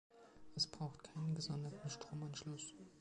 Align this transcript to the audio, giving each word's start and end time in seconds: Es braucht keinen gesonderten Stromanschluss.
Es 0.55 0.65
braucht 0.65 1.03
keinen 1.03 1.35
gesonderten 1.35 1.87
Stromanschluss. 1.91 2.73